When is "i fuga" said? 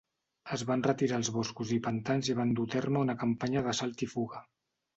4.09-4.45